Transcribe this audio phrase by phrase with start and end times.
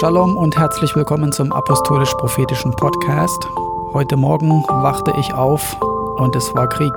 [0.00, 3.48] Shalom und herzlich willkommen zum Apostolisch-Prophetischen Podcast.
[3.92, 5.76] Heute Morgen wachte ich auf
[6.18, 6.92] und es war Krieg.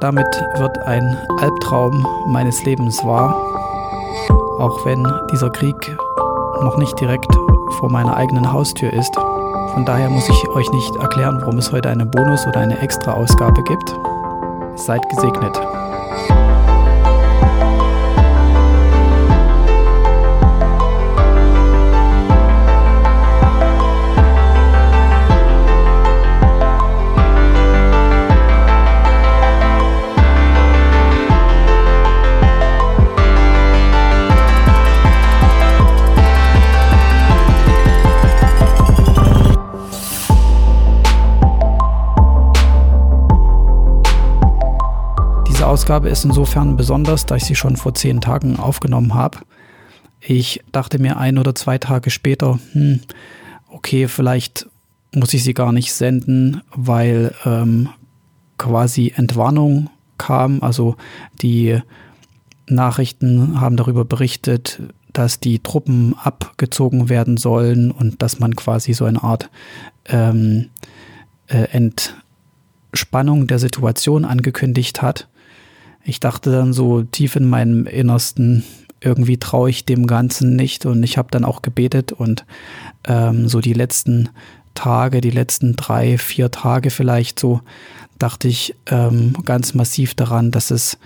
[0.00, 3.34] Damit wird ein Albtraum meines Lebens wahr,
[4.60, 5.74] auch wenn dieser Krieg
[6.62, 7.34] noch nicht direkt
[7.80, 9.16] vor meiner eigenen Haustür ist.
[9.74, 13.64] Von daher muss ich euch nicht erklären, warum es heute eine Bonus- oder eine Extra-Ausgabe
[13.64, 13.92] gibt.
[14.76, 15.60] Seid gesegnet.
[45.86, 49.38] Ausgabe ist insofern besonders, da ich sie schon vor zehn Tagen aufgenommen habe.
[50.20, 53.02] Ich dachte mir ein oder zwei Tage später, hm,
[53.68, 54.68] okay, vielleicht
[55.14, 57.88] muss ich sie gar nicht senden, weil ähm,
[58.58, 59.88] quasi Entwarnung
[60.18, 60.60] kam.
[60.60, 60.96] Also
[61.40, 61.78] die
[62.66, 64.82] Nachrichten haben darüber berichtet,
[65.12, 69.50] dass die Truppen abgezogen werden sollen und dass man quasi so eine Art
[70.06, 70.70] ähm,
[71.46, 71.68] äh,
[72.90, 75.28] Entspannung der Situation angekündigt hat.
[76.08, 78.62] Ich dachte dann so tief in meinem Innersten,
[79.00, 80.86] irgendwie traue ich dem Ganzen nicht.
[80.86, 82.46] Und ich habe dann auch gebetet und
[83.04, 84.28] ähm, so die letzten
[84.74, 87.60] Tage, die letzten drei, vier Tage vielleicht so,
[88.20, 90.96] dachte ich ähm, ganz massiv daran, dass es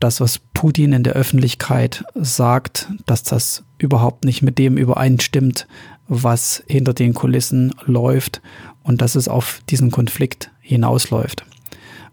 [0.00, 5.68] das, was Putin in der Öffentlichkeit sagt, dass das überhaupt nicht mit dem übereinstimmt,
[6.08, 8.42] was hinter den Kulissen läuft
[8.82, 11.44] und dass es auf diesen Konflikt hinausläuft.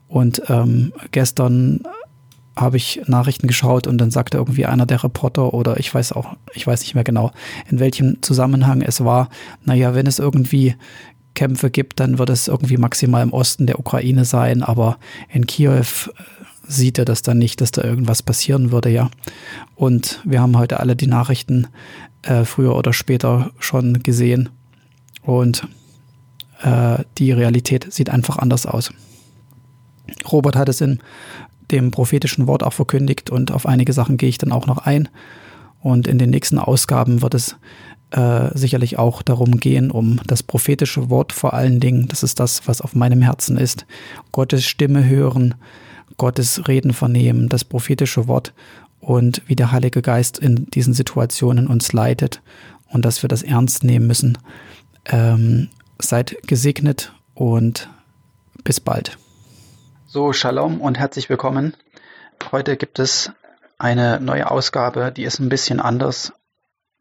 [0.07, 1.81] Und ähm, gestern
[2.55, 6.35] habe ich Nachrichten geschaut und dann sagte irgendwie einer der Reporter oder ich weiß auch,
[6.53, 7.31] ich weiß nicht mehr genau,
[7.69, 9.29] in welchem Zusammenhang es war,
[9.63, 10.75] naja, wenn es irgendwie
[11.33, 14.97] Kämpfe gibt, dann wird es irgendwie maximal im Osten der Ukraine sein, aber
[15.29, 15.83] in Kiew äh,
[16.67, 19.09] sieht er das dann nicht, dass da irgendwas passieren würde, ja.
[19.75, 21.67] Und wir haben heute alle die Nachrichten
[22.21, 24.49] äh, früher oder später schon gesehen
[25.23, 25.67] und
[26.61, 28.93] äh, die Realität sieht einfach anders aus.
[30.31, 30.99] Robert hat es in
[31.73, 35.09] dem prophetischen Wort auch verkündigt und auf einige Sachen gehe ich dann auch noch ein.
[35.81, 37.57] Und in den nächsten Ausgaben wird es
[38.11, 42.07] äh, sicherlich auch darum gehen, um das prophetische Wort vor allen Dingen.
[42.07, 43.85] Das ist das, was auf meinem Herzen ist.
[44.31, 45.55] Gottes Stimme hören,
[46.17, 48.53] Gottes Reden vernehmen, das prophetische Wort
[48.99, 52.41] und wie der Heilige Geist in diesen Situationen uns leitet
[52.87, 54.37] und dass wir das ernst nehmen müssen.
[55.05, 55.69] Ähm,
[55.99, 57.89] seid gesegnet und
[58.63, 59.17] bis bald.
[60.13, 61.75] So, Shalom und herzlich willkommen.
[62.51, 63.31] Heute gibt es
[63.79, 66.33] eine neue Ausgabe, die ist ein bisschen anders,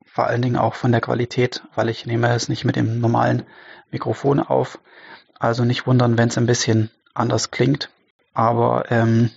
[0.06, 3.42] vor allen Dingen auch von der Qualität, weil ich nehme es nicht mit dem normalen
[3.90, 4.78] Mikrofon auf.
[5.38, 7.90] Also nicht wundern, wenn es ein bisschen anders klingt.
[8.32, 9.30] Aber ähm,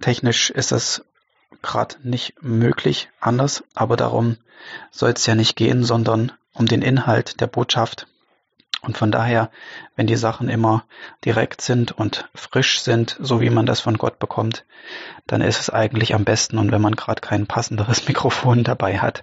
[0.00, 1.04] technisch ist das
[1.62, 3.64] gerade nicht möglich anders.
[3.74, 4.36] Aber darum
[4.92, 8.06] soll es ja nicht gehen, sondern um den Inhalt der Botschaft.
[8.82, 9.50] Und von daher,
[9.96, 10.84] wenn die Sachen immer
[11.24, 14.64] direkt sind und frisch sind, so wie man das von Gott bekommt,
[15.26, 16.58] dann ist es eigentlich am besten.
[16.58, 19.22] Und wenn man gerade kein passenderes Mikrofon dabei hat,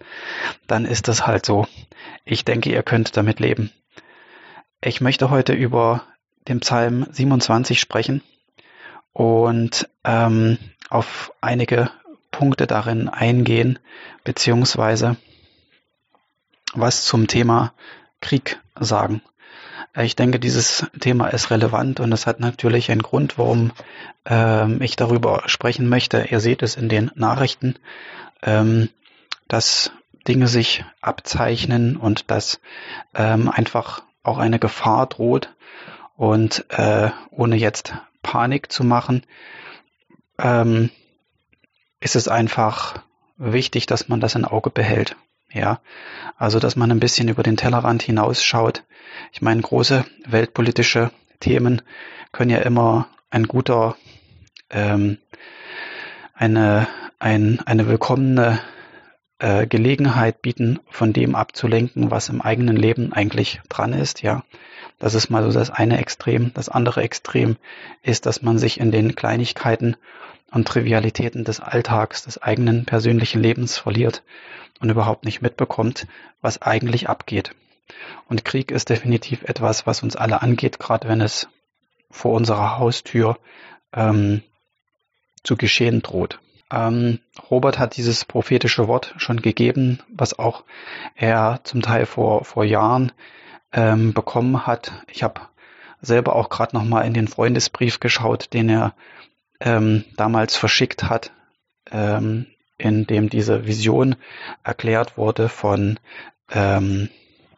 [0.67, 1.67] dann ist das halt so.
[2.25, 3.71] Ich denke, ihr könnt damit leben.
[4.81, 6.03] Ich möchte heute über
[6.47, 8.21] den Psalm 27 sprechen
[9.13, 10.57] und ähm,
[10.89, 11.89] auf einige
[12.31, 13.79] Punkte darin eingehen,
[14.23, 15.15] beziehungsweise
[16.73, 17.73] was zum Thema
[18.19, 19.21] Krieg sagen.
[19.95, 23.71] Ich denke, dieses Thema ist relevant und es hat natürlich einen Grund, warum
[24.25, 26.27] ähm, ich darüber sprechen möchte.
[26.29, 27.75] Ihr seht es in den Nachrichten,
[28.41, 28.89] ähm,
[29.47, 29.91] dass
[30.27, 32.59] Dinge sich abzeichnen und dass
[33.13, 35.53] ähm, einfach auch eine Gefahr droht.
[36.15, 39.25] Und äh, ohne jetzt Panik zu machen,
[40.37, 40.89] ähm,
[41.99, 43.01] ist es einfach
[43.37, 45.15] wichtig, dass man das im Auge behält.
[45.53, 45.81] Ja,
[46.35, 48.83] also dass man ein bisschen über den Tellerrand hinausschaut.
[49.31, 51.83] Ich meine, große weltpolitische Themen
[52.31, 53.95] können ja immer ein guter,
[54.71, 55.19] ähm,
[56.33, 56.87] eine,
[57.19, 58.59] ein, eine willkommene
[59.37, 64.23] äh, Gelegenheit bieten, von dem abzulenken, was im eigenen Leben eigentlich dran ist.
[64.23, 64.43] Ja,
[64.97, 66.51] das ist mal so das eine Extrem.
[66.55, 67.57] Das andere Extrem
[68.01, 69.97] ist, dass man sich in den Kleinigkeiten
[70.53, 74.23] und Trivialitäten des Alltags, des eigenen persönlichen Lebens verliert
[74.79, 76.07] und überhaupt nicht mitbekommt,
[76.41, 77.55] was eigentlich abgeht.
[78.29, 81.47] Und Krieg ist definitiv etwas, was uns alle angeht, gerade wenn es
[82.11, 83.37] vor unserer Haustür
[83.93, 84.43] ähm,
[85.43, 86.39] zu geschehen droht.
[86.71, 90.63] Ähm, Robert hat dieses prophetische Wort schon gegeben, was auch
[91.15, 93.11] er zum Teil vor, vor Jahren
[93.71, 94.91] ähm, bekommen hat.
[95.11, 95.41] Ich habe
[96.01, 98.93] selber auch gerade noch mal in den Freundesbrief geschaut, den er
[99.63, 101.31] ähm, damals verschickt hat,
[101.89, 104.15] ähm, in dem diese Vision
[104.63, 105.99] erklärt wurde von
[106.51, 107.09] ähm,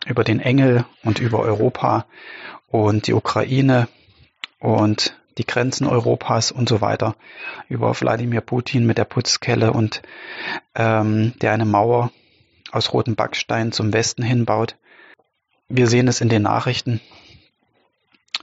[0.05, 2.05] über den Engel und über Europa
[2.67, 3.87] und die Ukraine
[4.59, 7.15] und die Grenzen Europas und so weiter,
[7.67, 10.01] über Wladimir Putin mit der Putzkelle und
[10.75, 12.11] ähm, der eine Mauer
[12.71, 14.77] aus rotem Backstein zum Westen hinbaut.
[15.67, 17.01] Wir sehen es in den Nachrichten,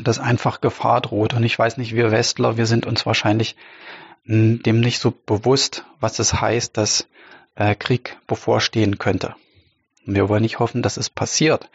[0.05, 1.35] dass einfach Gefahr droht.
[1.35, 3.57] Und ich weiß nicht, wir Westler, wir sind uns wahrscheinlich
[4.25, 7.09] dem nicht so bewusst, was es heißt, dass
[7.57, 9.35] äh, Krieg bevorstehen könnte.
[10.05, 11.71] Wir wollen nicht hoffen, dass es passiert.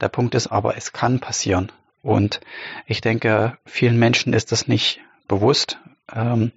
[0.00, 1.70] Der Punkt ist aber, es kann passieren.
[2.02, 2.40] Und
[2.86, 5.78] ich denke, vielen Menschen ist das nicht bewusst.
[6.12, 6.52] Ähm,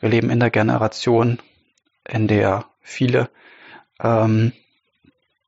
[0.00, 1.38] wir leben in der Generation,
[2.06, 3.30] in der viele,
[4.00, 4.52] ähm,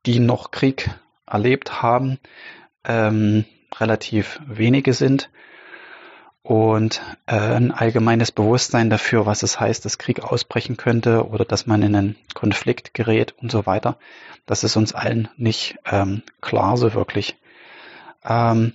[0.05, 0.89] die noch Krieg
[1.27, 2.19] erlebt haben,
[2.85, 3.45] ähm,
[3.79, 5.29] relativ wenige sind
[6.43, 11.67] und äh, ein allgemeines Bewusstsein dafür, was es heißt, dass Krieg ausbrechen könnte oder dass
[11.67, 13.97] man in einen Konflikt gerät und so weiter.
[14.45, 17.37] Das ist uns allen nicht ähm, klar so wirklich.
[18.25, 18.73] Ähm,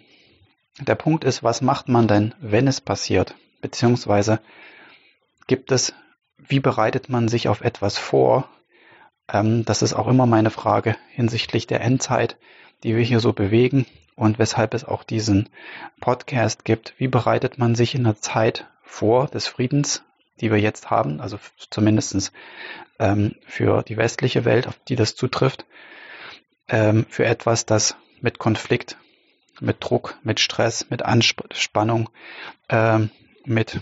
[0.78, 3.34] der Punkt ist, was macht man denn, wenn es passiert?
[3.60, 4.40] Beziehungsweise
[5.46, 5.92] gibt es,
[6.38, 8.48] wie bereitet man sich auf etwas vor?
[9.32, 12.36] Ähm, das ist auch immer meine Frage hinsichtlich der Endzeit,
[12.84, 15.48] die wir hier so bewegen und weshalb es auch diesen
[16.00, 16.94] Podcast gibt.
[16.98, 20.02] Wie bereitet man sich in der Zeit vor des Friedens,
[20.40, 21.38] die wir jetzt haben, also
[21.70, 22.32] zumindestens
[22.98, 25.66] ähm, für die westliche Welt, auf die das zutrifft,
[26.68, 28.96] ähm, für etwas, das mit Konflikt,
[29.60, 32.10] mit Druck, mit Stress, mit Anspannung,
[32.68, 33.10] ähm,
[33.44, 33.80] mit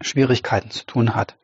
[0.00, 1.36] Schwierigkeiten zu tun hat,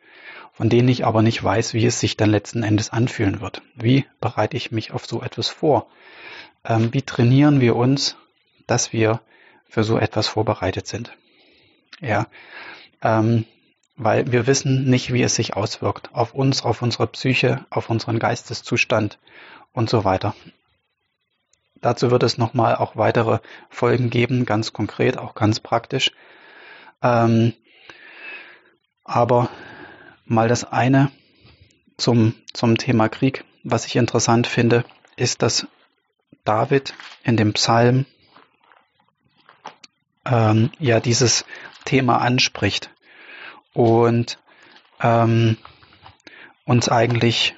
[0.58, 3.62] von denen ich aber nicht weiß, wie es sich dann letzten Endes anfühlen wird.
[3.75, 5.88] Wie bereite ich mich auf so etwas vor?
[6.64, 8.16] ähm, wie trainieren wir uns,
[8.66, 9.20] dass wir
[9.69, 11.16] für so etwas vorbereitet sind.
[12.00, 12.26] Ja,
[13.02, 13.44] ähm,
[13.96, 18.19] weil wir wissen nicht, wie es sich auswirkt auf uns, auf unsere Psyche, auf unseren
[18.19, 19.19] Geisteszustand
[19.72, 20.34] und so weiter.
[21.81, 23.38] Dazu wird es nochmal auch weitere
[23.70, 26.12] Folgen geben, ganz konkret, auch ganz praktisch.
[27.02, 27.54] Ähm,
[29.04, 29.49] aber
[30.30, 31.10] mal das eine
[31.96, 34.84] zum, zum Thema Krieg, was ich interessant finde,
[35.16, 35.66] ist, dass
[36.44, 36.94] David
[37.25, 38.06] in dem Psalm
[40.25, 41.44] ähm, ja dieses
[41.84, 42.90] Thema anspricht
[43.72, 44.38] und
[45.00, 45.56] ähm,
[46.64, 47.54] uns eigentlich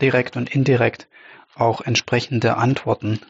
[0.00, 1.08] direkt und indirekt
[1.54, 3.20] auch entsprechende Antworten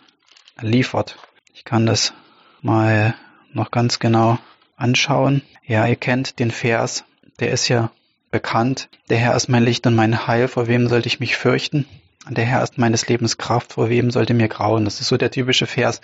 [0.60, 1.18] liefert.
[1.54, 2.12] Ich kann das
[2.60, 3.14] mal
[3.52, 4.38] noch ganz genau
[4.76, 5.42] anschauen.
[5.64, 7.04] Ja, ihr kennt den Vers,
[7.40, 7.90] der ist ja
[8.32, 8.88] bekannt.
[9.08, 11.86] Der Herr ist mein Licht und mein Heil, vor wem sollte ich mich fürchten?
[12.28, 14.84] Der Herr ist meines Lebens Kraft, vor wem sollte mir grauen?
[14.84, 16.00] Das ist so der typische Vers,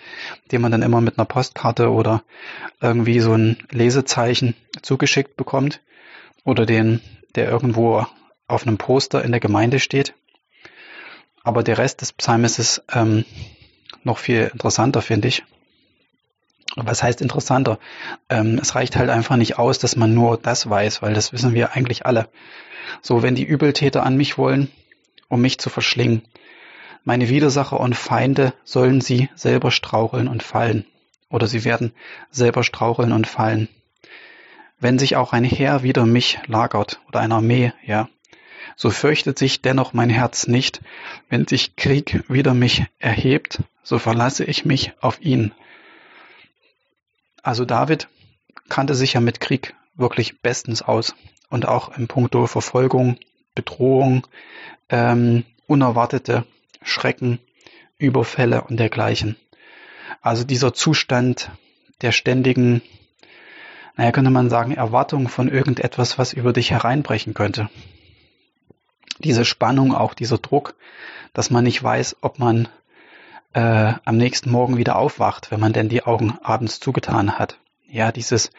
[0.53, 2.23] den man dann immer mit einer Postkarte oder
[2.81, 5.81] irgendwie so ein Lesezeichen zugeschickt bekommt
[6.45, 7.01] oder den,
[7.35, 8.07] der irgendwo
[8.47, 10.15] auf einem Poster in der Gemeinde steht.
[11.45, 13.25] Aber der Rest des Psalmes ist ähm,
[14.03, 15.45] noch viel interessanter, finde ich.
[16.87, 17.79] Was heißt interessanter?
[18.29, 21.55] Ähm, es reicht halt einfach nicht aus, dass man nur das weiß, weil das wissen
[21.55, 22.29] wir eigentlich alle.
[23.03, 24.71] So, wenn die Übeltäter an mich wollen,
[25.29, 26.23] um mich zu verschlingen.
[27.05, 30.85] Meine Widersacher und Feinde sollen sie selber straucheln und fallen.
[31.31, 31.93] Oder sie werden
[32.31, 33.69] selber straucheln und fallen.
[34.81, 38.09] Wenn sich auch ein Heer wider mich lagert oder eine Armee, ja,
[38.77, 40.81] so fürchtet sich dennoch mein Herz nicht.
[41.29, 45.53] Wenn sich Krieg wider mich erhebt, so verlasse ich mich auf ihn.
[47.43, 48.09] Also David
[48.69, 51.15] kannte sich ja mit Krieg wirklich bestens aus
[51.51, 53.17] und auch im Punkto Verfolgung,
[53.55, 54.27] Bedrohung,
[54.89, 56.45] ähm, unerwartete
[56.83, 57.41] Schrecken,
[57.99, 59.37] Überfälle und dergleichen.
[60.21, 61.51] Also dieser Zustand
[62.01, 62.83] der ständigen,
[63.97, 67.69] naja, könnte man sagen, Erwartung von irgendetwas, was über dich hereinbrechen könnte.
[69.19, 70.75] Diese Spannung, auch dieser Druck,
[71.33, 72.69] dass man nicht weiß, ob man
[73.59, 77.59] äh, am nächsten Morgen wieder aufwacht, wenn man denn die Augen abends zugetan hat.
[77.91, 78.53] Ja, dieses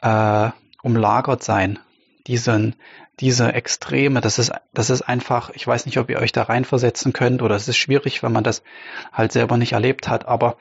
[0.00, 0.50] äh,
[0.82, 1.78] umlagert sein,
[2.26, 2.74] diesen,
[3.20, 7.12] diese Extreme, das ist, das ist einfach, ich weiß nicht, ob ihr euch da reinversetzen
[7.12, 8.64] könnt oder es ist schwierig, wenn man das
[9.12, 10.56] halt selber nicht erlebt hat, aber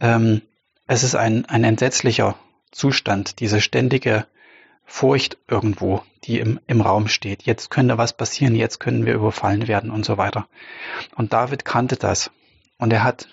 [0.00, 0.40] ähm,
[0.86, 2.34] es ist ein, ein entsetzlicher
[2.70, 4.26] Zustand, diese ständige
[4.86, 7.42] Furcht irgendwo, die im, im Raum steht.
[7.42, 10.48] Jetzt könnte was passieren, jetzt können wir überfallen werden und so weiter.
[11.14, 12.30] Und David kannte das.
[12.78, 13.28] Und er hat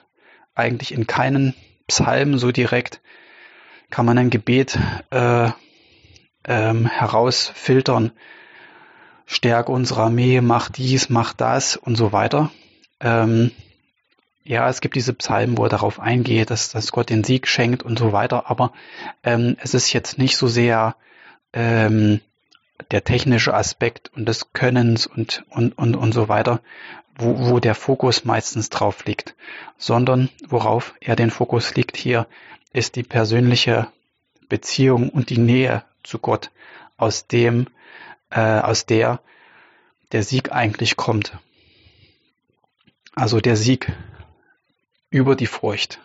[0.56, 1.54] eigentlich in keinen
[1.88, 3.02] Psalm so direkt,
[3.90, 4.78] kann man ein Gebet
[5.12, 5.50] äh,
[6.44, 8.12] ähm, herausfiltern,
[9.26, 12.52] stärke unsere Armee, mach dies, mach das und so weiter.
[13.00, 13.52] Ähm,
[14.44, 17.84] ja, es gibt diese Psalmen, wo er darauf eingeht, dass, dass Gott den Sieg schenkt
[17.84, 18.74] und so weiter, aber
[19.24, 20.96] ähm, es ist jetzt nicht so sehr
[21.54, 22.22] ähm,
[22.92, 26.62] der technische Aspekt und des Könnens und, und, und, und so weiter,
[27.18, 29.36] wo, wo der Fokus meistens drauf liegt,
[29.78, 32.28] sondern worauf er den Fokus liegt hier,
[32.74, 33.88] ist die persönliche
[34.50, 36.52] Beziehung und die Nähe zu Gott,
[36.98, 37.68] aus dem,
[38.30, 39.22] äh, aus der
[40.12, 41.38] der Sieg eigentlich kommt.
[43.16, 43.92] Also der Sieg
[45.10, 46.00] über die Furcht,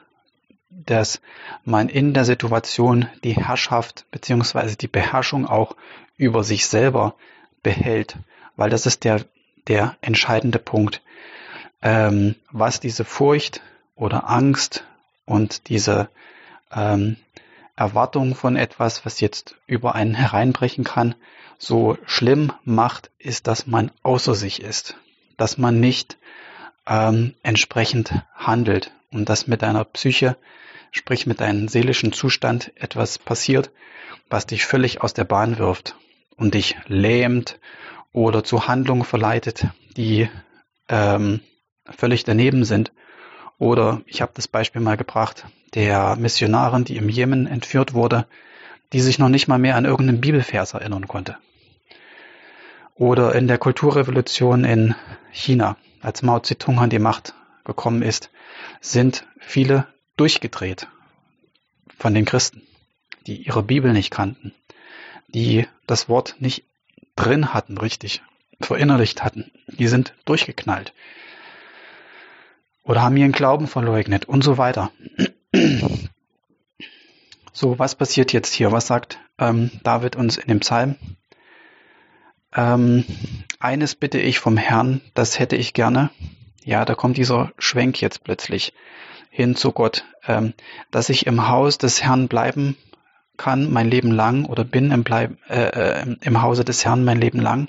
[0.86, 1.20] dass
[1.64, 5.76] man in der Situation die Herrschaft beziehungsweise die Beherrschung auch
[6.16, 7.14] über sich selber
[7.62, 8.16] behält,
[8.56, 9.24] weil das ist der,
[9.68, 11.02] der entscheidende Punkt,
[11.82, 13.62] ähm, was diese Furcht
[13.96, 14.84] oder Angst
[15.24, 16.08] und diese
[16.72, 17.16] ähm,
[17.76, 21.14] Erwartung von etwas, was jetzt über einen hereinbrechen kann,
[21.58, 24.96] so schlimm macht, ist, dass man außer sich ist,
[25.36, 26.18] dass man nicht
[26.86, 30.36] ähm, entsprechend handelt und dass mit deiner Psyche
[30.90, 33.70] sprich mit deinem seelischen Zustand etwas passiert,
[34.28, 35.96] was dich völlig aus der Bahn wirft
[36.36, 37.58] und dich lähmt
[38.12, 40.28] oder zu Handlungen verleitet, die
[40.88, 41.40] ähm,
[41.84, 42.92] völlig daneben sind.
[43.58, 48.26] Oder ich habe das Beispiel mal gebracht, der Missionarin, die im Jemen entführt wurde,
[48.92, 51.36] die sich noch nicht mal mehr an irgendeinen Bibelvers erinnern konnte.
[52.94, 54.94] Oder in der Kulturrevolution in
[55.30, 58.30] China, als Mao Zedong an die Macht gekommen ist,
[58.80, 59.86] sind viele
[60.16, 60.88] durchgedreht
[61.96, 62.62] von den Christen,
[63.26, 64.54] die ihre Bibel nicht kannten,
[65.28, 66.64] die das Wort nicht
[67.16, 68.22] drin hatten, richtig
[68.60, 69.50] verinnerlicht hatten.
[69.66, 70.92] Die sind durchgeknallt
[72.82, 74.90] oder haben ihren Glauben verleugnet und so weiter.
[77.52, 78.72] So, was passiert jetzt hier?
[78.72, 80.96] Was sagt ähm, David uns in dem Psalm?
[82.54, 83.04] Ähm,
[83.58, 86.10] eines bitte ich vom Herrn, das hätte ich gerne.
[86.64, 88.72] Ja, da kommt dieser Schwenk jetzt plötzlich
[89.30, 90.54] hin zu Gott, ähm,
[90.90, 92.76] dass ich im Haus des Herrn bleiben
[93.40, 97.18] kann mein Leben lang oder bin im, Bleib, äh, äh, im Hause des Herrn mein
[97.18, 97.68] Leben lang,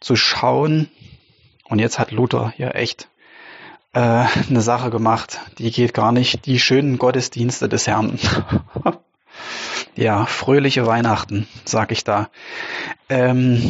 [0.00, 0.88] zu schauen,
[1.68, 3.08] und jetzt hat Luther hier echt
[3.92, 8.18] äh, eine Sache gemacht, die geht gar nicht, die schönen Gottesdienste des Herrn.
[9.96, 12.30] ja, fröhliche Weihnachten, sag ich da.
[13.10, 13.62] Ähm,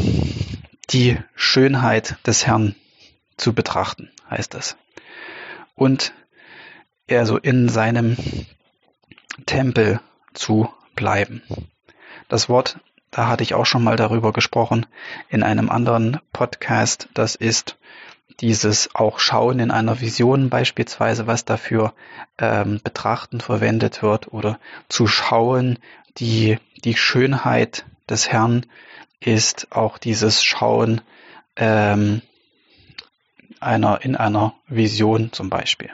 [0.90, 2.76] die Schönheit des Herrn
[3.36, 4.76] zu betrachten, heißt es.
[5.74, 6.12] Und
[7.06, 8.16] er so in seinem
[9.46, 10.00] Tempel
[10.32, 11.42] zu bleiben.
[12.28, 12.78] Das Wort,
[13.10, 14.86] da hatte ich auch schon mal darüber gesprochen
[15.28, 17.76] in einem anderen Podcast, das ist
[18.40, 21.92] dieses auch Schauen in einer Vision beispielsweise, was dafür
[22.38, 25.78] ähm, betrachten verwendet wird oder zu schauen,
[26.18, 28.66] die, die Schönheit des Herrn
[29.20, 31.00] ist auch dieses Schauen
[31.56, 32.22] ähm,
[33.64, 35.90] einer, in einer Vision zum Beispiel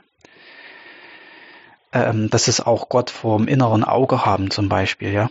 [1.92, 5.30] ähm, dass es auch Gott vorm inneren Auge haben zum Beispiel, ja.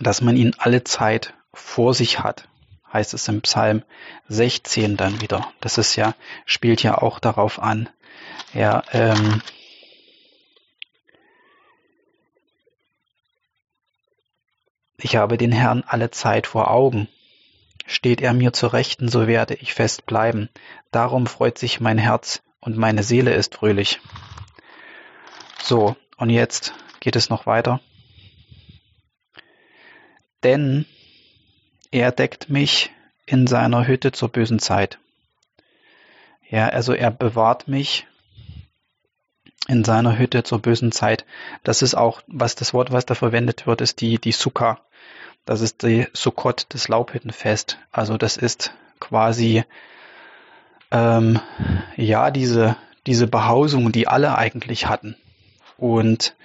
[0.00, 2.48] Dass man ihn alle Zeit vor sich hat,
[2.92, 3.82] heißt es im Psalm
[4.28, 5.52] 16 dann wieder.
[5.60, 6.14] Das ist ja,
[6.46, 7.88] spielt ja auch darauf an,
[8.54, 9.42] ja, ähm,
[15.02, 17.08] Ich habe den Herrn alle Zeit vor Augen.
[17.90, 20.48] Steht er mir zur Rechten, so werde ich fest bleiben.
[20.92, 23.98] Darum freut sich mein Herz und meine Seele ist fröhlich.
[25.60, 27.80] So, und jetzt geht es noch weiter.
[30.44, 30.86] Denn
[31.90, 32.92] er deckt mich
[33.26, 35.00] in seiner Hütte zur bösen Zeit.
[36.48, 38.06] Ja, also er bewahrt mich
[39.66, 41.24] in seiner Hütte zur bösen Zeit.
[41.64, 44.80] Das ist auch, was das Wort, was da verwendet wird, ist die, die Sukkah.
[45.44, 47.78] Das ist die Sukkot, das Laubhüttenfest.
[47.90, 49.64] Also das ist quasi,
[50.90, 51.40] ähm,
[51.96, 55.16] ja, diese, diese Behausung, die alle eigentlich hatten
[55.76, 56.36] und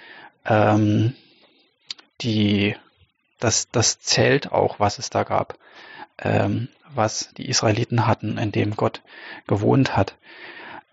[0.46, 1.14] ähm,
[2.22, 2.76] die,
[3.40, 5.58] das, das Zelt auch, was es da gab,
[6.18, 9.02] ähm, was die Israeliten hatten, in dem Gott
[9.48, 10.16] gewohnt hat.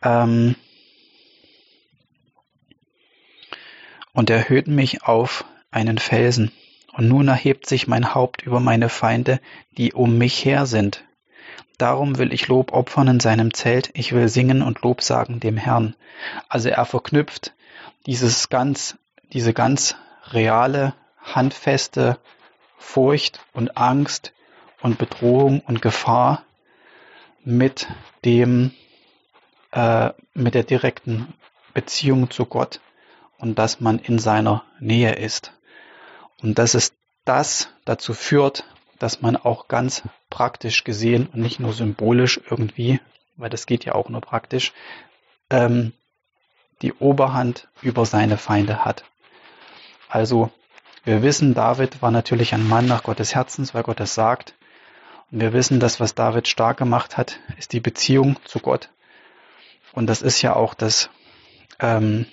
[0.03, 0.57] Ähm,
[4.13, 6.53] und erhöht mich auf einen Felsen.
[6.93, 9.41] Und nun erhebt sich mein Haupt über meine Feinde,
[9.79, 11.05] die um mich her sind.
[11.79, 15.57] Darum will ich Lob opfern in seinem Zelt, ich will singen und Lob sagen dem
[15.57, 15.97] Herrn.
[16.49, 17.55] Also er verknüpft
[18.07, 18.99] dieses ganz,
[19.33, 19.97] diese ganz
[20.27, 22.19] reale, handfeste
[22.79, 24.33] Furcht und Angst
[24.81, 26.45] und Bedrohung und Gefahr
[27.45, 27.89] mit
[28.25, 28.73] dem,
[29.73, 31.35] äh, mit der direkten
[31.75, 32.81] Beziehung zu Gott
[33.39, 35.53] und dass man in seiner Nähe ist.
[36.43, 36.93] Und dass es
[37.25, 38.65] das dazu führt,
[38.99, 43.01] dass man auch ganz praktisch gesehen und nicht nur symbolisch irgendwie,
[43.37, 44.73] weil das geht ja auch nur praktisch,
[45.51, 45.93] ähm,
[46.83, 49.05] die Oberhand über seine Feinde hat.
[50.09, 50.51] Also
[51.05, 54.55] wir wissen, David war natürlich ein Mann nach Gottes Herzens, weil Gott es sagt.
[55.31, 58.91] Und wir wissen, dass was David stark gemacht hat, ist die Beziehung zu Gott.
[59.93, 61.11] Und das ist ja auch das,
[61.81, 62.27] ähm,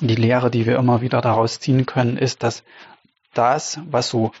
[0.00, 2.64] die Lehre, die wir immer wieder daraus ziehen können, ist, dass
[3.34, 4.32] das, was so,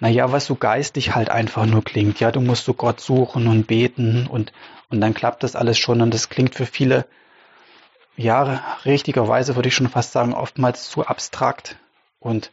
[0.00, 3.66] naja, was so geistig halt einfach nur klingt, ja, du musst so Gott suchen und
[3.66, 4.52] beten und,
[4.88, 7.06] und dann klappt das alles schon und das klingt für viele,
[8.16, 11.76] ja, richtigerweise würde ich schon fast sagen, oftmals zu abstrakt
[12.18, 12.50] und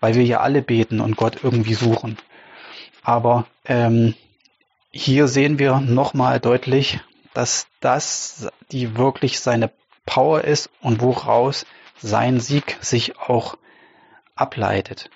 [0.00, 2.18] weil wir ja alle beten und Gott irgendwie suchen.
[3.02, 4.14] Aber ähm,
[4.90, 7.00] hier sehen wir nochmal deutlich,
[7.34, 9.70] dass das die wirklich seine
[10.10, 13.56] Power ist und woraus sein Sieg sich auch
[14.34, 15.08] ableitet.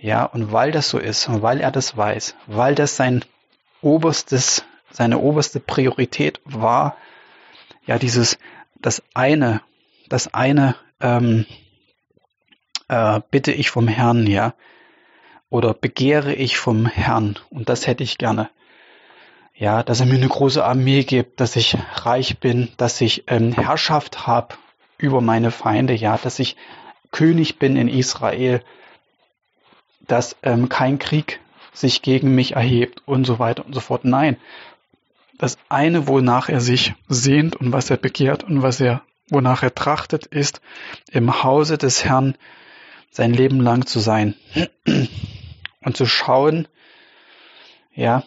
[0.00, 3.24] Ja, und weil das so ist und weil er das weiß, weil das sein
[3.82, 6.96] oberstes, seine oberste Priorität war,
[7.84, 8.38] ja, dieses,
[8.76, 9.60] das eine,
[10.08, 11.44] das eine, ähm,
[12.86, 14.54] äh, bitte ich vom Herrn, ja,
[15.50, 18.50] oder begehre ich vom Herrn und das hätte ich gerne.
[19.58, 23.52] Ja, dass er mir eine große Armee gibt, dass ich reich bin, dass ich ähm,
[23.52, 24.54] Herrschaft habe
[24.98, 26.54] über meine Feinde, ja, dass ich
[27.10, 28.62] König bin in Israel,
[30.06, 31.40] dass ähm, kein Krieg
[31.72, 34.04] sich gegen mich erhebt und so weiter und so fort.
[34.04, 34.36] Nein,
[35.38, 39.74] das eine, wonach er sich sehnt und was er begehrt und was er, wonach er
[39.74, 40.60] trachtet, ist,
[41.10, 42.36] im Hause des Herrn
[43.10, 44.36] sein Leben lang zu sein
[45.80, 46.68] und zu schauen,
[47.92, 48.22] ja,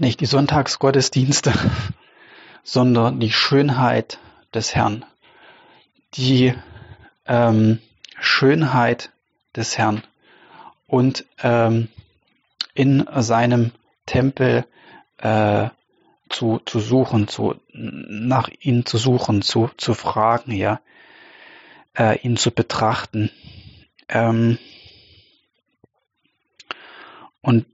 [0.00, 1.52] nicht die Sonntagsgottesdienste,
[2.62, 4.18] sondern die Schönheit
[4.54, 5.04] des Herrn,
[6.14, 6.54] die
[7.26, 7.80] ähm,
[8.20, 9.10] Schönheit
[9.54, 10.02] des Herrn
[10.86, 11.88] und ähm,
[12.74, 13.72] in seinem
[14.06, 14.64] Tempel
[15.18, 15.68] äh,
[16.28, 20.80] zu, zu suchen, zu, nach ihm zu suchen, zu, zu fragen, ja,
[21.96, 23.30] äh, ihn zu betrachten.
[24.08, 24.58] Ähm,
[27.40, 27.66] und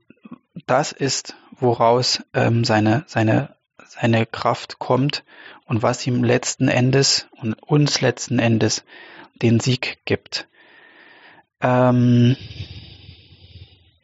[0.67, 5.23] das ist, woraus ähm, seine, seine, seine Kraft kommt
[5.65, 8.83] und was ihm letzten Endes und uns letzten Endes
[9.41, 10.47] den Sieg gibt.
[11.61, 12.35] Ähm,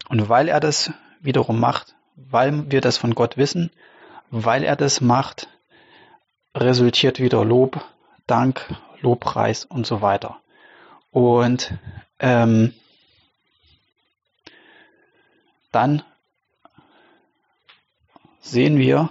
[0.09, 3.71] und weil er das wiederum macht, weil wir das von Gott wissen,
[4.29, 5.47] weil er das macht,
[6.55, 7.83] resultiert wieder Lob,
[8.27, 8.65] Dank,
[9.01, 10.39] Lobpreis und so weiter.
[11.11, 11.73] Und
[12.19, 12.73] ähm,
[15.71, 16.03] dann
[18.41, 19.09] sehen wir,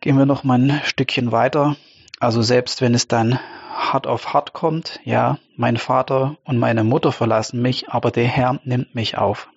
[0.00, 1.76] gehen wir noch mal ein Stückchen weiter.
[2.18, 3.38] Also selbst wenn es dann
[3.74, 8.60] hart auf hart kommt, ja, mein Vater und meine Mutter verlassen mich, aber der Herr
[8.64, 9.48] nimmt mich auf.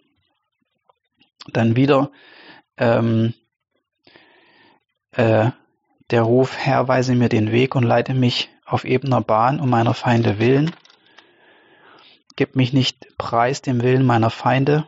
[1.53, 2.11] Dann wieder
[2.77, 3.33] ähm,
[5.11, 5.51] äh,
[6.11, 9.93] der Ruf, Herr, weise mir den Weg und leite mich auf ebener Bahn um meiner
[9.93, 10.75] Feinde willen.
[12.35, 14.85] Gib mich nicht preis dem Willen meiner Feinde,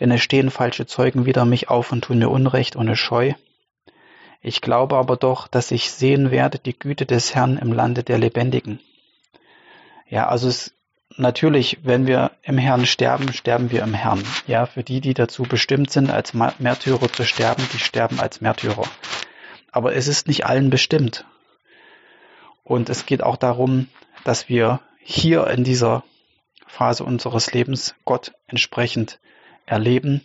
[0.00, 3.34] denn es stehen falsche Zeugen wider mich auf und tun mir Unrecht ohne Scheu.
[4.40, 8.18] Ich glaube aber doch, dass ich sehen werde die Güte des Herrn im Lande der
[8.18, 8.80] Lebendigen.
[10.08, 10.74] Ja, also es,
[11.16, 14.22] natürlich, wenn wir im Herrn sterben, sterben wir im Herrn.
[14.46, 18.88] Ja, für die, die dazu bestimmt sind, als Märtyrer zu sterben, die sterben als Märtyrer
[19.72, 21.24] aber es ist nicht allen bestimmt.
[22.64, 23.88] Und es geht auch darum,
[24.24, 26.04] dass wir hier in dieser
[26.66, 29.18] Phase unseres Lebens Gott entsprechend
[29.70, 30.20] erleben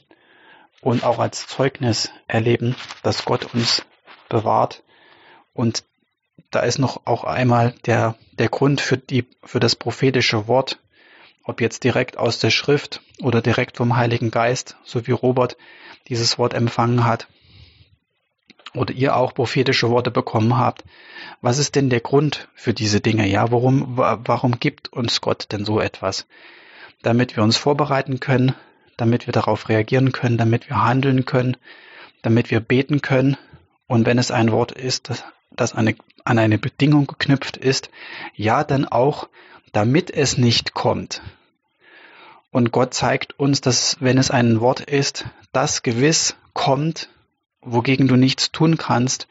[0.82, 3.86] und auch als Zeugnis erleben, dass Gott uns
[4.30, 4.84] bewahrt.
[5.54, 5.84] Und
[6.52, 10.80] da ist noch auch einmal der, der Grund für die, für das prophetische Wort,
[11.44, 15.58] ob jetzt direkt aus der Schrift oder direkt vom Heiligen Geist, so wie Robert
[16.08, 17.28] dieses Wort empfangen hat
[18.74, 20.84] oder ihr auch prophetische Worte bekommen habt.
[21.42, 23.28] Was ist denn der Grund für diese Dinge?
[23.28, 26.28] Ja, warum, warum gibt uns Gott denn so etwas?
[27.02, 28.56] Damit wir uns vorbereiten können,
[28.98, 31.58] damit wir darauf reagieren können, damit wir handeln können,
[32.22, 33.38] damit wir beten können.
[33.88, 37.90] Und wenn es ein Wort ist, das, das eine, an eine Bedingung geknüpft ist,
[38.36, 39.30] ja, dann auch,
[39.72, 41.22] damit es nicht kommt.
[42.52, 47.10] Und Gott zeigt uns, dass wenn es ein Wort ist, das gewiss kommt,
[47.62, 49.28] wogegen du nichts tun kannst,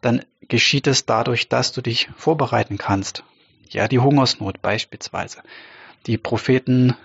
[0.00, 3.24] dann geschieht es dadurch, dass du dich vorbereiten kannst.
[3.68, 5.42] Ja, die Hungersnot beispielsweise.
[6.06, 6.96] Die Propheten,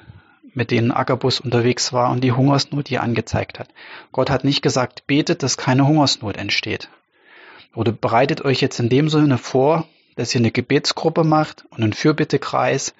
[0.53, 3.69] mit denen Agabus unterwegs war und die Hungersnot, er angezeigt hat.
[4.11, 6.89] Gott hat nicht gesagt, betet, dass keine Hungersnot entsteht.
[7.73, 11.93] Oder bereitet euch jetzt in dem Sinne vor, dass ihr eine Gebetsgruppe macht und einen
[11.93, 12.93] Fürbittekreis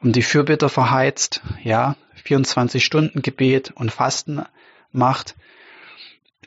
[0.00, 4.42] um die Fürbitter verheizt, ja, 24 Stunden Gebet und Fasten
[4.92, 5.34] macht,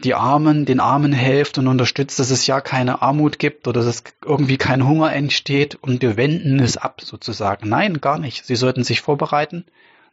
[0.03, 4.03] die Armen, den Armen hilft und unterstützt, dass es ja keine Armut gibt oder dass
[4.23, 7.67] irgendwie kein Hunger entsteht und wir wenden es ab sozusagen.
[7.69, 8.45] Nein, gar nicht.
[8.45, 9.65] Sie sollten sich vorbereiten,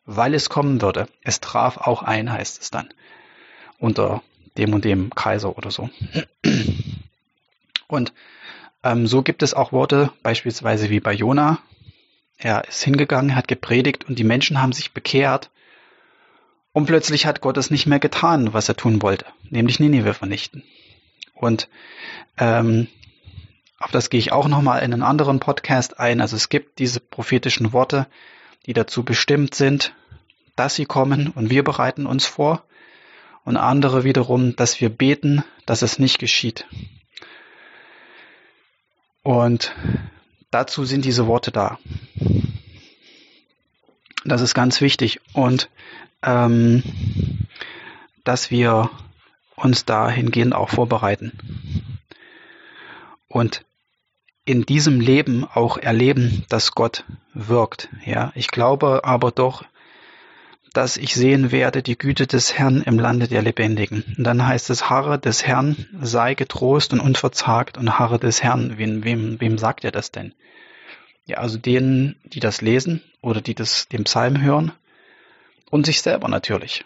[0.06, 1.08] weil es kommen würde.
[1.22, 2.88] Es traf auch ein, heißt es dann.
[3.78, 4.22] Unter
[4.56, 5.90] dem und dem Kaiser oder so.
[7.88, 8.12] Und
[8.82, 11.58] ähm, so gibt es auch Worte, beispielsweise wie bei Jona.
[12.36, 15.50] Er ist hingegangen, hat gepredigt und die Menschen haben sich bekehrt
[16.72, 20.64] und plötzlich hat Gott es nicht mehr getan, was er tun wollte, nämlich Ninive vernichten.
[21.34, 21.68] Und
[22.36, 22.88] ähm,
[23.78, 26.20] auf das gehe ich auch nochmal in einen anderen Podcast ein.
[26.20, 28.06] Also es gibt diese prophetischen Worte,
[28.66, 29.94] die dazu bestimmt sind,
[30.56, 32.64] dass sie kommen und wir bereiten uns vor.
[33.44, 36.66] Und andere wiederum, dass wir beten, dass es nicht geschieht.
[39.22, 39.74] Und
[40.50, 41.78] dazu sind diese Worte da.
[44.24, 45.20] Das ist ganz wichtig.
[45.34, 45.68] Und
[46.22, 46.82] ähm,
[48.24, 48.90] dass wir
[49.56, 51.32] uns dahingehend auch vorbereiten.
[53.28, 53.64] Und
[54.44, 57.88] in diesem Leben auch erleben, dass Gott wirkt.
[58.04, 59.64] Ja, ich glaube aber doch,
[60.74, 64.04] dass ich sehen werde die Güte des Herrn im Lande der Lebendigen.
[64.18, 68.76] Und dann heißt es, Harre des Herrn sei getrost und unverzagt und Harre des Herrn.
[68.76, 70.34] Wem, wem, wem sagt er das denn?
[71.26, 74.72] Ja, also denen, die das lesen oder die das, den Psalm hören
[75.70, 76.84] und sich selber natürlich.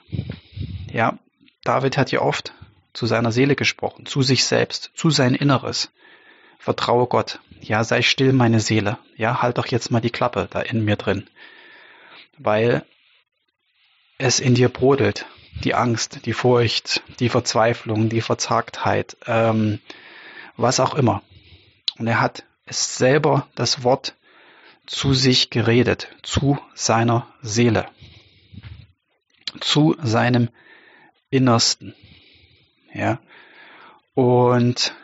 [0.92, 1.18] Ja,
[1.64, 2.52] David hat ja oft
[2.92, 5.90] zu seiner Seele gesprochen, zu sich selbst, zu sein Inneres.
[6.58, 7.40] Vertraue Gott.
[7.60, 8.98] Ja, sei still, meine Seele.
[9.16, 11.28] Ja, halt doch jetzt mal die Klappe da in mir drin.
[12.36, 12.84] Weil
[14.18, 15.26] es in dir brodelt.
[15.64, 19.80] Die Angst, die Furcht, die Verzweiflung, die Verzagtheit, ähm,
[20.56, 21.22] was auch immer.
[21.98, 24.14] Und er hat es selber das Wort
[24.86, 27.88] zu sich geredet, zu seiner Seele
[29.60, 30.48] zu seinem
[31.30, 31.94] Innersten.
[32.92, 33.20] Ja.
[34.14, 34.94] Und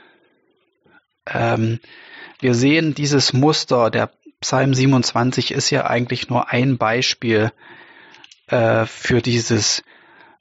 [1.27, 1.81] ähm,
[2.45, 4.11] wir sehen dieses Muster, der
[4.43, 7.53] Psalm 27 ist ja eigentlich nur ein Beispiel
[8.49, 9.83] äh, für dieses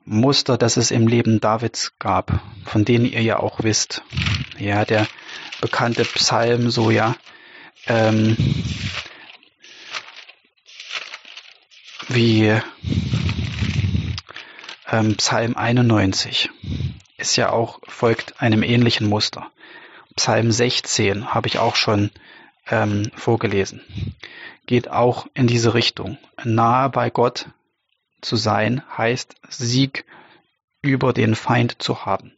[0.03, 4.03] Muster, das es im Leben Davids gab, von denen ihr ja auch wisst.
[4.59, 5.07] Ja, der
[5.61, 7.15] bekannte Psalm, so ja,
[7.87, 8.35] ähm,
[12.09, 12.53] wie
[14.91, 16.49] ähm, Psalm 91
[17.15, 19.52] ist ja auch, folgt einem ähnlichen Muster.
[20.15, 22.11] Psalm 16 habe ich auch schon
[22.69, 23.81] ähm, vorgelesen.
[24.65, 26.17] Geht auch in diese Richtung.
[26.43, 27.49] Nahe bei Gott
[28.21, 30.05] zu sein heißt Sieg
[30.81, 32.33] über den Feind zu haben.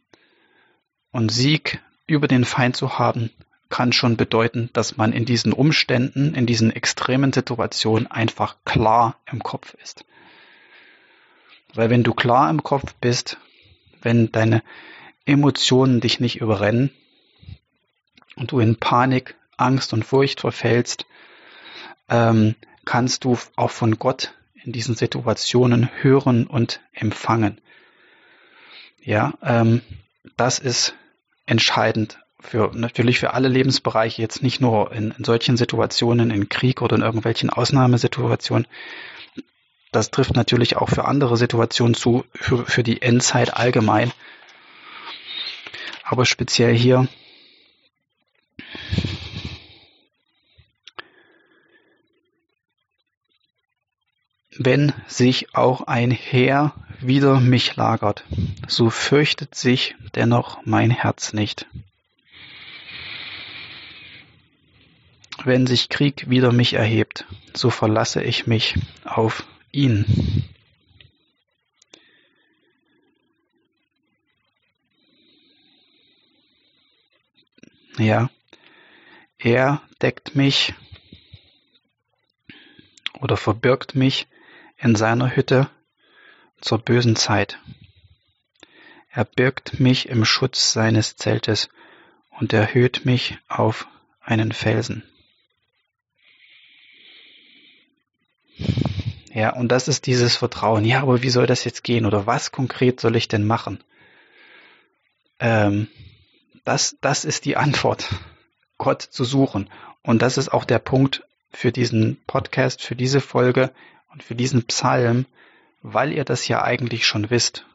[1.12, 3.30] Und Sieg über den Feind zu haben
[3.68, 9.42] kann schon bedeuten, dass man in diesen Umständen, in diesen extremen Situationen einfach klar im
[9.42, 10.04] Kopf ist.
[11.74, 13.38] Weil wenn du klar im Kopf bist,
[14.02, 14.62] wenn deine
[15.24, 16.90] Emotionen dich nicht überrennen
[18.36, 21.06] und du in Panik, Angst und Furcht verfällst,
[22.08, 27.60] ähm, kannst du auch von Gott in diesen Situationen hören und empfangen.
[29.02, 29.82] Ja, ähm,
[30.36, 30.94] das ist
[31.46, 36.82] entscheidend für natürlich für alle Lebensbereiche, jetzt nicht nur in, in solchen Situationen, in Krieg
[36.82, 38.66] oder in irgendwelchen Ausnahmesituationen,
[39.92, 44.12] das trifft natürlich auch für andere Situationen zu, für, für die Endzeit allgemein.
[46.02, 47.08] Aber speziell hier
[54.58, 58.24] wenn sich auch ein Heer wider mich lagert,
[58.68, 61.66] so fürchtet sich dennoch mein Herz nicht.
[65.44, 70.44] Wenn sich Krieg wider mich erhebt, so verlasse ich mich auf ihn.
[77.98, 78.30] Ja,
[79.38, 80.74] er deckt mich
[83.20, 84.26] oder verbirgt mich
[84.76, 85.68] in seiner Hütte
[86.60, 87.58] zur bösen Zeit.
[89.10, 91.68] Er birgt mich im Schutz seines Zeltes
[92.38, 93.86] und erhöht mich auf
[94.20, 95.02] einen Felsen.
[99.32, 100.84] Ja, und das ist dieses Vertrauen.
[100.84, 102.06] Ja, aber wie soll das jetzt gehen?
[102.06, 103.84] Oder was konkret soll ich denn machen?
[105.38, 105.88] Ähm,
[106.64, 108.08] das, das ist die Antwort,
[108.78, 109.70] Gott zu suchen.
[110.02, 113.72] Und das ist auch der Punkt für diesen Podcast, für diese Folge
[114.16, 115.26] und für diesen Psalm,
[115.82, 117.66] weil ihr das ja eigentlich schon wisst.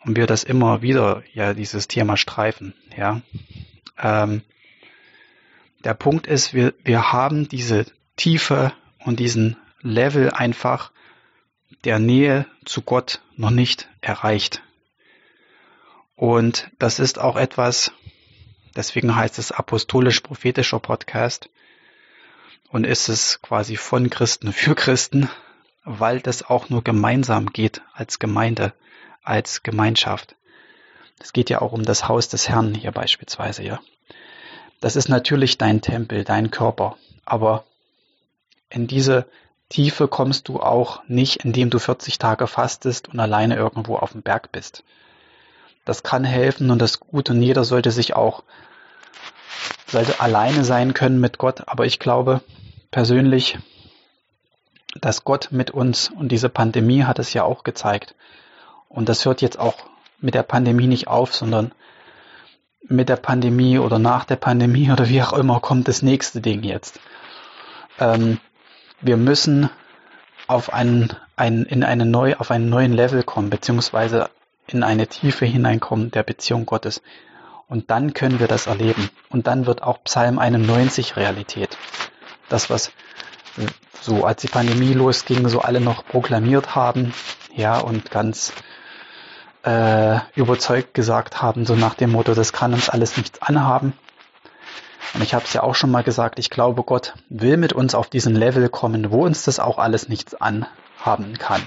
[0.00, 3.20] Und wir das immer wieder, ja, dieses Thema streifen, ja.
[3.98, 4.40] Ähm,
[5.84, 7.84] der Punkt ist, wir, wir haben diese
[8.16, 10.90] tiefe und diesen Level einfach
[11.84, 14.62] der Nähe zu Gott noch nicht erreicht.
[16.16, 17.92] Und das ist auch etwas,
[18.74, 21.50] deswegen heißt es apostolisch-prophetischer Podcast
[22.74, 25.30] und ist es quasi von Christen für Christen,
[25.84, 28.72] weil das auch nur gemeinsam geht als Gemeinde,
[29.22, 30.34] als Gemeinschaft.
[31.20, 33.78] Es geht ja auch um das Haus des Herrn hier beispielsweise, ja.
[34.80, 37.62] Das ist natürlich dein Tempel, dein Körper, aber
[38.70, 39.26] in diese
[39.68, 44.22] Tiefe kommst du auch nicht, indem du 40 Tage fastest und alleine irgendwo auf dem
[44.22, 44.82] Berg bist.
[45.84, 48.42] Das kann helfen und das gut und jeder sollte sich auch
[49.86, 52.40] sollte alleine sein können mit Gott, aber ich glaube
[52.94, 53.58] persönlich,
[55.00, 58.14] dass Gott mit uns und diese Pandemie hat es ja auch gezeigt.
[58.88, 59.74] Und das hört jetzt auch
[60.20, 61.72] mit der Pandemie nicht auf, sondern
[62.86, 66.62] mit der Pandemie oder nach der Pandemie oder wie auch immer kommt das nächste Ding
[66.62, 67.00] jetzt.
[67.98, 68.38] Ähm,
[69.00, 69.70] wir müssen
[70.46, 74.30] auf einen, einen, in eine neue, auf einen neuen Level kommen, beziehungsweise
[74.68, 77.02] in eine Tiefe hineinkommen der Beziehung Gottes.
[77.66, 79.10] Und dann können wir das erleben.
[79.30, 81.76] Und dann wird auch Psalm 91 Realität.
[82.54, 82.92] Das, was
[84.00, 87.12] so als die Pandemie losging, so alle noch proklamiert haben,
[87.52, 88.52] ja, und ganz
[89.64, 93.92] äh, überzeugt gesagt haben, so nach dem Motto, das kann uns alles nichts anhaben.
[95.14, 97.96] Und ich habe es ja auch schon mal gesagt, ich glaube, Gott will mit uns
[97.96, 101.66] auf diesen Level kommen, wo uns das auch alles nichts anhaben kann.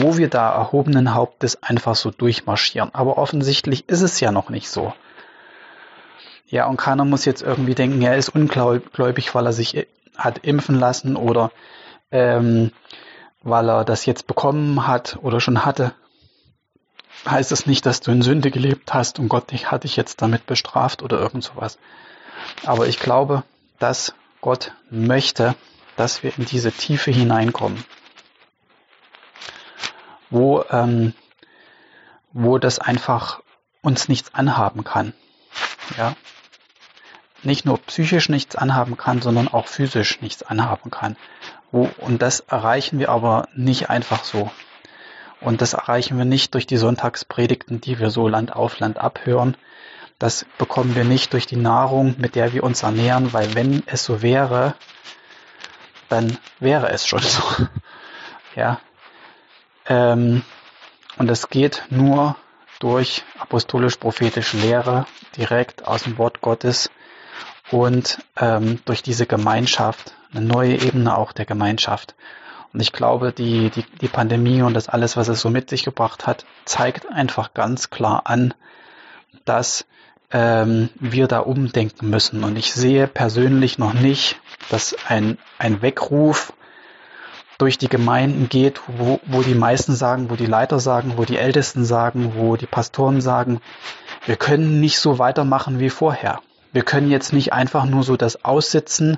[0.00, 2.92] Wo wir da erhobenen Hauptes einfach so durchmarschieren.
[2.92, 4.92] Aber offensichtlich ist es ja noch nicht so.
[6.46, 10.78] Ja, und keiner muss jetzt irgendwie denken, er ist ungläubig, weil er sich hat impfen
[10.78, 11.50] lassen oder
[12.10, 12.70] ähm,
[13.42, 15.94] weil er das jetzt bekommen hat oder schon hatte.
[17.26, 20.20] Heißt es nicht, dass du in Sünde gelebt hast und Gott dich, hat dich jetzt
[20.22, 21.78] damit bestraft oder irgend sowas.
[22.64, 23.44] Aber ich glaube,
[23.78, 25.54] dass Gott möchte,
[25.96, 27.84] dass wir in diese Tiefe hineinkommen,
[30.30, 31.14] wo, ähm,
[32.32, 33.40] wo das einfach
[33.80, 35.12] uns nichts anhaben kann.
[35.96, 36.16] Ja,
[37.44, 41.16] nicht nur psychisch nichts anhaben kann, sondern auch physisch nichts anhaben kann.
[41.70, 44.50] Und das erreichen wir aber nicht einfach so.
[45.40, 49.56] Und das erreichen wir nicht durch die Sonntagspredigten, die wir so Land auf Land abhören,
[50.18, 54.04] das bekommen wir nicht durch die Nahrung, mit der wir uns ernähren, weil wenn es
[54.04, 54.74] so wäre,
[56.08, 57.42] dann wäre es schon so.
[58.54, 58.80] ja.
[59.86, 60.42] Ähm,
[61.16, 62.36] und es geht nur
[62.78, 66.90] durch apostolisch-prophetische Lehre direkt aus dem Wort Gottes
[67.70, 72.14] und ähm, durch diese Gemeinschaft, eine neue Ebene auch der Gemeinschaft.
[72.72, 75.84] Und ich glaube, die, die, die Pandemie und das alles, was es so mit sich
[75.84, 78.52] gebracht hat, zeigt einfach ganz klar an,
[79.44, 79.86] dass
[80.32, 82.42] ähm, wir da umdenken müssen.
[82.42, 86.52] Und ich sehe persönlich noch nicht, dass ein, ein Weckruf
[87.58, 91.38] durch die Gemeinden geht, wo, wo die meisten sagen, wo die Leiter sagen, wo die
[91.38, 93.60] Ältesten sagen, wo die Pastoren sagen,
[94.26, 96.40] wir können nicht so weitermachen wie vorher.
[96.74, 99.16] Wir können jetzt nicht einfach nur so das aussitzen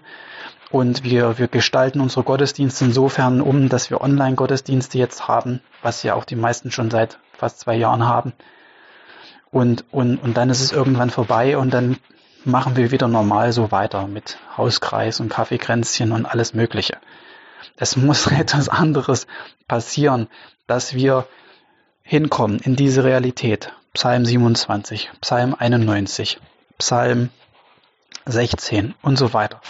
[0.71, 6.13] und wir, wir gestalten unsere Gottesdienste insofern um, dass wir Online-Gottesdienste jetzt haben, was ja
[6.13, 8.35] auch die meisten schon seit fast zwei Jahren haben.
[9.51, 11.97] Und, und, und dann ist es irgendwann vorbei und dann
[12.45, 16.99] machen wir wieder normal so weiter mit Hauskreis und Kaffeekränzchen und alles Mögliche.
[17.79, 19.27] Es muss etwas anderes
[19.67, 20.29] passieren,
[20.67, 21.27] dass wir
[22.03, 23.73] hinkommen in diese Realität.
[23.95, 26.39] Psalm 27, Psalm 91,
[26.77, 27.31] Psalm
[28.27, 29.61] 16 und so weiter.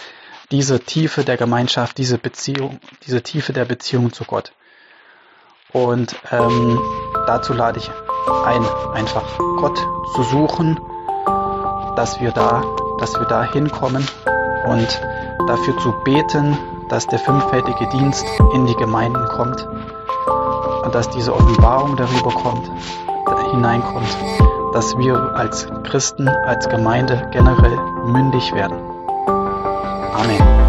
[0.51, 4.53] Diese Tiefe der Gemeinschaft, diese Beziehung, diese Tiefe der Beziehung zu Gott.
[5.73, 6.79] Und ähm,
[7.27, 7.91] dazu lade ich
[8.45, 8.65] ein,
[8.95, 9.25] einfach
[9.59, 9.79] Gott
[10.15, 10.81] zu suchen,
[11.97, 12.63] dass wir da,
[12.99, 14.07] dass wir da hinkommen
[14.67, 15.01] und
[15.47, 16.57] dafür zu beten,
[16.89, 19.67] dass der fünffältige Dienst in die Gemeinden kommt
[20.85, 22.71] und dass diese Offenbarung darüber kommt,
[23.51, 24.17] hineinkommt,
[24.73, 28.79] dass wir als Christen, als Gemeinde generell mündig werden.
[30.15, 30.66] Amen.